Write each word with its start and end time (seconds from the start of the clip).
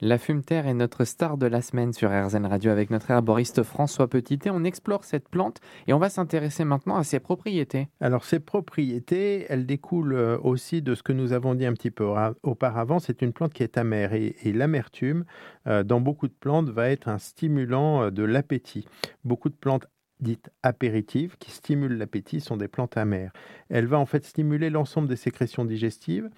La 0.00 0.16
fumeterre 0.16 0.68
est 0.68 0.74
notre 0.74 1.04
star 1.04 1.38
de 1.38 1.46
la 1.46 1.60
semaine 1.60 1.92
sur 1.92 2.10
RZN 2.10 2.46
Radio 2.46 2.70
avec 2.70 2.90
notre 2.90 3.10
herboriste 3.10 3.64
François 3.64 4.06
Petitet. 4.06 4.48
On 4.48 4.62
explore 4.62 5.02
cette 5.02 5.28
plante 5.28 5.60
et 5.88 5.92
on 5.92 5.98
va 5.98 6.08
s'intéresser 6.08 6.64
maintenant 6.64 6.94
à 6.94 7.02
ses 7.02 7.18
propriétés. 7.18 7.88
Alors 8.00 8.24
ces 8.24 8.38
propriétés, 8.38 9.46
elles 9.48 9.66
découlent 9.66 10.14
euh, 10.14 10.38
aussi 10.38 10.82
de 10.82 10.94
ce 10.94 11.02
que 11.02 11.12
nous 11.12 11.32
avons 11.32 11.56
dit 11.56 11.66
un 11.66 11.72
petit 11.72 11.90
peu 11.90 12.06
auparavant. 12.44 13.00
C'est 13.00 13.22
une 13.22 13.32
plante 13.32 13.52
qui 13.52 13.64
est 13.64 13.76
amère 13.76 14.12
et, 14.12 14.36
l'amertume, 14.44 15.24
euh, 15.66 15.82
dans 15.82 16.00
beaucoup 16.00 16.28
de 16.28 16.34
plantes, 16.38 16.68
va 16.68 16.90
être 16.90 17.08
un 17.08 17.18
stimulant 17.18 18.04
euh, 18.04 18.10
de 18.12 18.22
l'appétit. 18.22 18.86
Beaucoup 19.24 19.48
de 19.48 19.56
plantes 19.56 19.88
dites 20.20 20.50
apéritives 20.62 21.36
qui 21.38 21.50
stimulent 21.50 21.96
l'appétit 21.96 22.40
sont 22.40 22.56
des 22.56 22.68
plantes 22.68 22.96
amères. 22.96 23.32
Elle 23.68 23.86
va 23.86 23.98
en 23.98 24.06
fait 24.06 24.24
stimuler 24.24 24.70
l'ensemble 24.70 25.08
des 25.08 25.16
sécrétions 25.16 25.64
digestives 25.64 26.28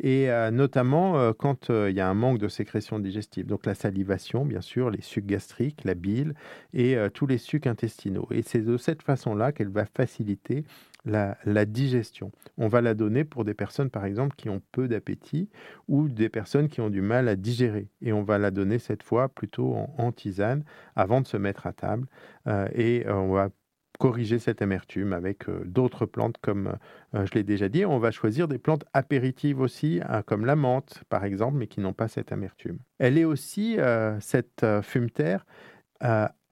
et 0.00 0.30
euh, 0.30 0.50
notamment 0.50 1.18
euh, 1.18 1.32
quand 1.32 1.70
euh, 1.70 1.90
il 1.90 1.96
y 1.96 2.00
a 2.00 2.08
un 2.08 2.14
manque 2.14 2.38
de 2.38 2.48
sécrétions 2.48 2.98
digestives. 2.98 3.46
Donc 3.46 3.66
la 3.66 3.74
salivation, 3.74 4.44
bien 4.44 4.60
sûr, 4.60 4.90
les 4.90 5.02
sucs 5.02 5.26
gastriques, 5.26 5.84
la 5.84 5.94
bile 5.94 6.34
et 6.72 6.96
tous 7.14 7.26
les 7.26 7.38
sucs 7.38 7.66
intestinaux. 7.66 8.28
Et 8.30 8.42
c'est 8.42 8.60
de 8.60 8.76
cette 8.76 9.02
façon-là 9.02 9.52
qu'elle 9.52 9.68
va 9.68 9.86
faciliter 9.86 10.64
la, 11.06 11.64
digestion. 11.64 12.32
On 12.58 12.68
va 12.68 12.80
la 12.80 12.94
donner 12.94 13.24
pour 13.24 13.44
des 13.44 13.54
personnes, 13.54 13.90
par 13.90 14.04
exemple, 14.04 14.34
qui 14.36 14.48
ont 14.48 14.60
peu 14.72 14.88
d'appétit 14.88 15.48
ou 15.88 16.08
des 16.08 16.28
personnes 16.28 16.68
qui 16.68 16.80
ont 16.80 16.90
du 16.90 17.00
mal 17.00 17.28
à 17.28 17.36
digérer. 17.36 17.88
Et 18.02 18.12
on 18.12 18.22
va 18.22 18.38
la 18.38 18.50
donner 18.50 18.78
cette 18.78 19.02
fois 19.02 19.28
plutôt 19.28 19.74
en, 19.74 20.12
tisane 20.12 20.64
avant 20.94 21.20
de 21.20 21.26
se 21.26 21.36
mettre 21.36 21.66
à 21.66 21.72
table. 21.72 22.06
Euh, 22.46 22.68
et 22.74 23.06
euh, 23.06 23.14
on 23.14 23.32
va 23.32 23.50
corriger 23.98 24.38
cette 24.38 24.60
amertume 24.60 25.14
avec 25.14 25.48
euh, 25.48 25.62
d'autres 25.64 26.04
plantes 26.04 26.36
comme 26.42 26.76
je 27.14 27.32
l'ai 27.32 27.44
déjà 27.44 27.68
dit. 27.68 27.86
On 27.86 27.98
va 27.98 28.10
choisir 28.10 28.46
des 28.46 28.58
plantes 28.58 28.84
apéritives 28.92 29.60
aussi, 29.60 30.00
comme 30.26 30.44
la 30.44 30.56
menthe 30.56 31.02
par 31.08 31.24
exemple, 31.24 31.56
mais 31.56 31.66
qui 31.66 31.80
n'ont 31.80 31.94
pas 31.94 32.08
cette 32.08 32.30
amertume. 32.30 32.78
Elle 32.98 33.16
est 33.16 33.24
aussi, 33.24 33.78
cette 34.20 34.66
fumeterre, 34.82 35.46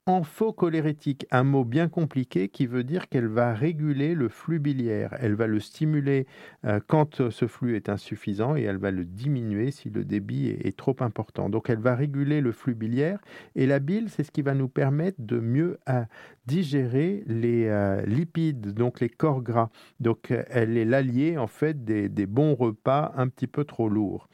amphocholérétique, 0.07 1.27
un 1.31 1.45
mot 1.45 1.65
bien 1.65 1.89
compliqué 1.89 2.49
qui 2.49 2.67
veut 2.67 2.85
dire 2.85 3.09
qu'elle 3.09 3.27
va 3.27 3.55
réguler 3.55 4.15
le 4.15 4.29
flux 4.29 4.59
biliaire. 4.59 5.17
Elle 5.19 5.35
va 5.35 5.47
le 5.47 5.61
stimuler 5.61 6.27
euh, 6.67 6.79
quand 6.87 7.31
ce 7.31 7.47
flux 7.47 7.77
est 7.77 7.89
insuffisant 7.89 8.57
et 8.57 8.63
elle 8.63 8.77
va 8.77 8.91
le 8.91 9.05
diminuer 9.05 9.71
si 9.71 9.89
le 9.89 10.05
débit 10.05 10.49
est, 10.49 10.77
trop 10.77 10.97
important. 11.01 11.49
Donc 11.49 11.71
elle 11.71 11.79
va 11.79 11.95
réguler 11.95 12.41
le 12.41 12.53
flux 12.53 12.75
biliaire 12.75 13.19
et 13.55 13.67
la 13.67 13.79
bile, 13.79 14.11
c'est 14.11 14.25
ce 14.25 14.31
qui 14.31 14.43
va 14.43 14.55
nous 14.55 14.69
permettre 14.69 15.17
de 15.21 15.39
mieux 15.39 15.79
euh, 15.89 16.05
digérer 16.47 17.23
les 17.27 17.67
euh, 17.69 18.05
lipides, 18.05 18.75
donc 18.75 19.01
les 19.01 19.09
corps 19.09 19.41
gras. 19.41 19.71
Donc 20.01 20.33
elle 20.51 20.77
est 20.77 20.85
l'allié 20.85 21.39
en 21.39 21.47
fait 21.47 21.85
des 21.85 22.27
bons 22.27 22.55
repas 22.55 23.13
un 23.17 23.29
petit 23.29 23.47
peu 23.47 23.65
trop 23.65 23.89
lourds. 23.89 24.29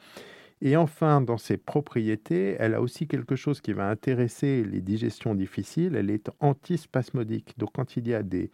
Et 0.63 0.77
enfin, 0.77 1.21
dans 1.21 1.39
ses 1.39 1.57
propriétés, 1.57 2.55
elle 2.59 2.75
a 2.75 2.81
aussi 2.81 3.07
quelque 3.07 3.35
chose 3.35 3.61
qui 3.61 3.73
va 3.73 3.89
intéresser 3.89 4.63
les 4.63 4.81
digestions 4.81 5.33
difficiles. 5.33 5.95
Elle 5.95 6.11
est 6.11 6.29
antispasmodique. 6.39 7.57
Donc, 7.57 7.71
quand 7.73 7.97
il 7.97 8.07
y 8.07 8.13
a 8.13 8.21
des, 8.21 8.51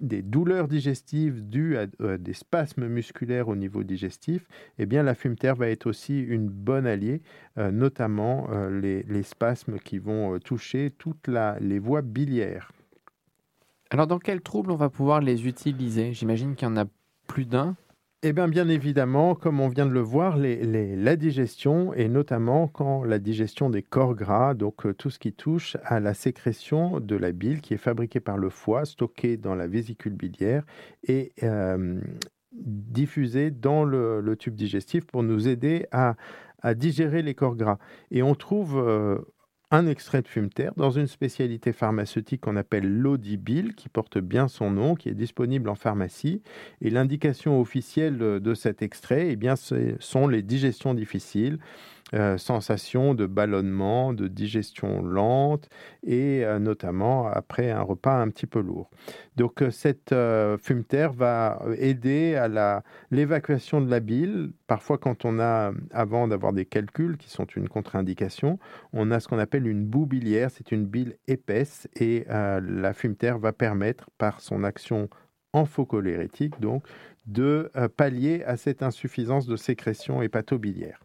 douleurs 0.00 0.66
digestives 0.66 1.46
dues 1.46 1.76
à, 1.76 1.86
euh, 2.00 2.16
des 2.16 2.32
spasmes 2.32 2.86
musculaires 2.88 3.48
au 3.48 3.56
niveau 3.56 3.84
digestif, 3.84 4.46
eh 4.78 4.86
bien, 4.86 5.02
la 5.02 5.14
fumeterre 5.14 5.56
va 5.56 5.68
être 5.68 5.86
aussi 5.86 6.18
une 6.18 6.48
bonne 6.48 6.86
alliée, 6.86 7.20
euh, 7.58 7.70
notamment 7.70 8.48
euh, 8.50 8.80
les, 8.80 9.22
spasmes 9.22 9.78
qui 9.78 9.98
vont 9.98 10.38
toucher 10.38 10.90
toutes 10.90 11.28
les 11.60 11.78
voies 11.78 12.00
biliaires. 12.00 12.72
Alors, 13.90 14.06
dans 14.06 14.18
quels 14.18 14.40
troubles 14.40 14.70
on 14.70 14.76
va 14.76 14.88
pouvoir 14.88 15.20
les 15.20 15.46
utiliser? 15.46 16.14
J'imagine 16.14 16.54
qu'il 16.54 16.66
y 16.66 16.70
en 16.70 16.78
a 16.78 16.86
plus 17.26 17.44
d'un. 17.44 17.76
Eh 18.22 18.34
bien, 18.34 18.48
bien 18.48 18.68
évidemment, 18.68 19.34
comme 19.34 19.60
on 19.60 19.68
vient 19.68 19.86
de 19.86 19.92
le 19.92 20.00
voir, 20.00 20.36
la 20.36 21.16
digestion, 21.16 21.94
et 21.94 22.06
notamment 22.06 22.68
quand 22.68 23.02
la 23.02 23.18
digestion 23.18 23.70
des 23.70 23.82
corps 23.82 24.14
gras, 24.14 24.52
donc 24.52 24.84
euh, 24.84 24.92
tout 24.92 25.08
ce 25.08 25.18
qui 25.18 25.32
touche 25.32 25.78
à 25.84 26.00
la 26.00 26.12
sécrétion 26.12 27.00
de 27.00 27.16
la 27.16 27.32
bile 27.32 27.62
qui 27.62 27.72
est 27.72 27.78
fabriquée 27.78 28.20
par 28.20 28.36
le 28.36 28.50
foie, 28.50 28.84
stockée 28.84 29.38
dans 29.38 29.54
la 29.54 29.66
vésicule 29.66 30.12
biliaire 30.12 30.64
et 31.02 31.32
euh, 31.42 31.98
diffusée 32.52 33.50
dans 33.50 33.84
le, 33.84 34.36
tube 34.38 34.54
digestif 34.54 35.06
pour 35.06 35.22
nous 35.22 35.48
aider 35.48 35.86
à, 35.90 36.14
digérer 36.74 37.22
les 37.22 37.34
corps 37.34 37.56
gras. 37.56 37.78
Et 38.10 38.22
on 38.22 38.34
trouve 38.34 38.76
euh, 38.76 39.18
un 39.70 39.86
extrait 39.86 40.22
de 40.22 40.28
fumeterre 40.28 40.72
dans 40.76 40.90
une 40.90 41.06
spécialité 41.06 41.72
pharmaceutique 41.72 42.40
qu'on 42.40 42.56
appelle 42.56 42.88
l'audibile, 42.88 43.74
qui 43.74 43.88
porte 43.88 44.18
bien 44.18 44.48
son 44.48 44.70
nom, 44.70 44.94
qui 44.96 45.08
est 45.08 45.14
disponible 45.14 45.68
en 45.68 45.76
pharmacie. 45.76 46.42
Et 46.80 46.90
l'indication 46.90 47.60
officielle 47.60 48.18
de 48.18 48.54
cet 48.54 48.82
extrait, 48.82 49.28
eh 49.30 49.36
bien, 49.36 49.56
ce 49.56 49.94
sont 50.00 50.26
les 50.26 50.42
digestions 50.42 50.94
difficiles, 50.94 51.58
euh, 52.12 52.38
sensation 52.38 53.14
de 53.14 53.24
ballonnement, 53.24 54.12
de 54.12 54.26
digestion 54.26 55.00
lente 55.00 55.68
et 56.02 56.44
euh, 56.44 56.58
notamment 56.58 57.28
après 57.28 57.70
un 57.70 57.82
repas 57.82 58.20
un 58.20 58.28
petit 58.30 58.48
peu 58.48 58.60
lourd. 58.60 58.90
Donc 59.36 59.62
euh, 59.62 59.70
cette 59.70 60.14
fumeterre 60.60 61.12
va 61.12 61.62
aider 61.78 62.34
à 62.34 62.82
l'évacuation 63.12 63.80
de 63.80 63.88
la 63.88 64.00
bile. 64.00 64.50
Parfois 64.66 64.98
quand 64.98 65.24
on 65.24 65.38
a, 65.38 65.72
avant 65.92 66.26
d'avoir 66.26 66.52
des 66.52 66.64
calculs 66.64 67.16
qui 67.16 67.30
sont 67.30 67.44
une 67.44 67.68
contre-indication, 67.68 68.58
on 68.92 69.12
a 69.12 69.20
ce 69.20 69.28
qu'on 69.28 69.38
appelle 69.38 69.68
une 69.68 69.84
boue 69.84 70.06
biliaire, 70.06 70.50
c'est 70.50 70.72
une 70.72 70.86
bile 70.86 71.16
épaisse 71.28 71.88
et 71.94 72.24
la 72.28 72.92
fumeterre 72.92 73.38
va 73.38 73.52
permettre 73.52 74.10
par 74.18 74.40
son 74.40 74.64
action 74.64 75.08
amphocholérétique 75.52 76.60
donc 76.60 76.84
de 77.26 77.70
pallier 77.96 78.42
à 78.44 78.56
cette 78.56 78.82
insuffisance 78.82 79.46
de 79.46 79.56
sécrétion 79.56 80.22
hépatobiliaire. 80.22 81.00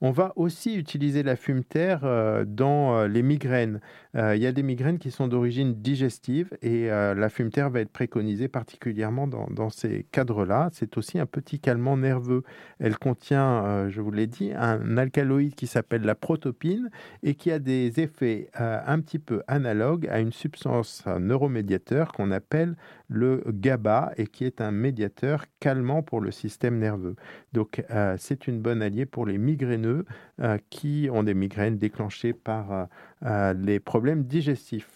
On 0.00 0.10
va 0.10 0.32
aussi 0.36 0.76
utiliser 0.76 1.22
la 1.22 1.36
fumeterre 1.36 2.00
euh, 2.04 2.44
dans 2.46 2.96
euh, 2.96 3.08
les 3.08 3.22
migraines. 3.22 3.80
Euh, 4.14 4.36
il 4.36 4.42
y 4.42 4.46
a 4.46 4.52
des 4.52 4.62
migraines 4.62 4.98
qui 4.98 5.10
sont 5.10 5.28
d'origine 5.28 5.74
digestive 5.74 6.56
et 6.62 6.86
la 6.88 7.28
fumeterre 7.28 7.70
va 7.70 7.80
être 7.80 7.90
préconisée 7.90 8.48
particulièrement 8.48 9.26
dans, 9.26 9.70
ces 9.70 10.06
cadres-là. 10.10 10.70
C'est 10.72 10.96
aussi 10.96 11.18
un 11.18 11.26
petit 11.26 11.60
calmant 11.60 11.96
nerveux. 11.96 12.42
Elle 12.78 12.96
contient, 12.96 13.88
je 13.88 14.00
vous 14.00 14.10
l'ai 14.10 14.26
dit, 14.26 14.52
un 14.54 14.96
alcaloïde 14.96 15.54
qui 15.54 15.66
s'appelle 15.66 16.02
la 16.02 16.14
protopine 16.14 16.90
et 17.22 17.34
qui 17.34 17.50
a 17.50 17.58
des 17.58 18.00
effets 18.00 18.48
un 18.54 19.00
petit 19.00 19.18
peu 19.18 19.42
analogues 19.48 20.08
à 20.08 20.20
une 20.20 20.32
substance 20.32 21.04
neuromédiateur 21.18 22.12
qu'on 22.12 22.30
appelle 22.30 22.76
le 23.08 23.42
GABA 23.46 24.12
et 24.16 24.26
qui 24.26 24.44
est 24.44 24.60
un 24.60 24.70
médiateur 24.70 25.44
calmant 25.60 26.02
pour 26.02 26.20
le 26.20 26.30
système 26.30 26.78
nerveux. 26.78 27.16
Donc 27.52 27.84
c'est 28.18 28.46
une 28.46 28.60
bonne 28.60 28.82
alliée 28.82 29.06
pour 29.06 29.26
les 29.26 29.38
migraineux 29.38 29.85
euh, 30.40 30.58
qui 30.70 31.08
ont 31.12 31.22
des 31.22 31.34
migraines 31.34 31.78
déclenchées 31.78 32.32
par 32.32 32.72
euh, 32.72 32.84
euh, 33.24 33.54
les 33.54 33.80
problèmes 33.80 34.24
digestifs. 34.24 34.90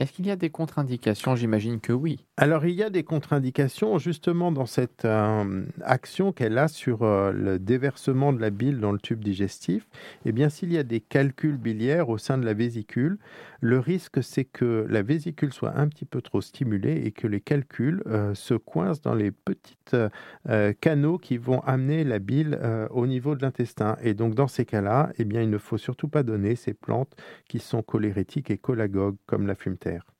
Est-ce 0.00 0.12
qu'il 0.14 0.26
y 0.26 0.30
a 0.30 0.36
des 0.36 0.48
contre-indications? 0.48 1.36
J'imagine 1.36 1.78
que 1.78 1.92
oui. 1.92 2.24
Alors 2.38 2.64
il 2.64 2.74
y 2.74 2.82
a 2.82 2.88
des 2.88 3.04
contre-indications 3.04 3.98
justement 3.98 4.50
dans 4.50 4.64
cette 4.64 5.04
euh, 5.04 5.66
action 5.82 6.32
qu'elle 6.32 6.56
a 6.56 6.68
sur 6.68 7.02
euh, 7.02 7.32
le 7.32 7.58
déversement 7.58 8.32
de 8.32 8.40
la 8.40 8.48
bile 8.48 8.80
dans 8.80 8.92
le 8.92 8.98
tube 8.98 9.22
digestif. 9.22 9.86
Eh 10.24 10.32
bien 10.32 10.48
s'il 10.48 10.72
y 10.72 10.78
a 10.78 10.84
des 10.84 11.00
calculs 11.00 11.58
biliaires 11.58 12.08
au 12.08 12.16
sein 12.16 12.38
de 12.38 12.46
la 12.46 12.54
vésicule, 12.54 13.18
le 13.60 13.78
risque 13.78 14.22
c'est 14.22 14.46
que 14.46 14.86
la 14.88 15.02
vésicule 15.02 15.52
soit 15.52 15.76
un 15.76 15.86
petit 15.86 16.06
peu 16.06 16.22
trop 16.22 16.40
stimulée 16.40 17.02
et 17.04 17.12
que 17.12 17.26
les 17.26 17.42
calculs 17.42 18.02
euh, 18.06 18.32
se 18.32 18.54
coincent 18.54 19.02
dans 19.02 19.14
les 19.14 19.30
petits 19.32 19.76
canaux 20.80 21.18
qui 21.18 21.36
vont 21.36 21.60
amener 21.60 22.04
la 22.04 22.20
bile 22.20 22.58
au 22.90 23.08
niveau 23.08 23.34
de 23.34 23.42
l'intestin. 23.42 23.96
Et 24.02 24.14
donc 24.14 24.36
dans 24.36 24.46
ces 24.46 24.64
cas-là, 24.64 25.10
eh 25.18 25.24
bien 25.24 25.42
il 25.42 25.50
ne 25.50 25.58
faut 25.58 25.78
surtout 25.78 26.06
pas 26.06 26.22
donner 26.22 26.54
ces 26.54 26.74
plantes 26.74 27.16
qui 27.48 27.58
sont 27.58 27.82
cholérétiques 27.82 28.52
et 28.52 28.60
cholagogues 28.64 29.16
comme 29.26 29.48
la 29.48 29.56
fumeterre 29.56 29.89
terre. 29.90 30.19